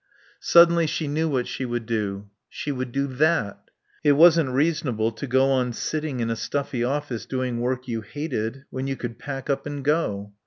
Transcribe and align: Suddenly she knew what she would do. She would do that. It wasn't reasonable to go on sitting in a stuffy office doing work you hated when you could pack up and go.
Suddenly 0.39 0.87
she 0.87 1.07
knew 1.07 1.29
what 1.29 1.47
she 1.47 1.63
would 1.63 1.85
do. 1.85 2.27
She 2.49 2.71
would 2.71 2.91
do 2.91 3.05
that. 3.05 3.69
It 4.03 4.13
wasn't 4.13 4.49
reasonable 4.49 5.11
to 5.11 5.27
go 5.27 5.51
on 5.51 5.73
sitting 5.73 6.21
in 6.21 6.31
a 6.31 6.35
stuffy 6.35 6.83
office 6.83 7.27
doing 7.27 7.59
work 7.59 7.87
you 7.87 8.01
hated 8.01 8.65
when 8.71 8.87
you 8.87 8.95
could 8.95 9.19
pack 9.19 9.47
up 9.47 9.67
and 9.67 9.85
go. 9.85 10.33